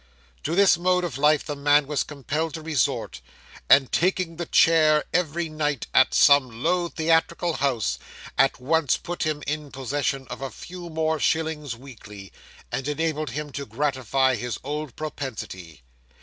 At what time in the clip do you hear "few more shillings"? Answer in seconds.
10.49-11.75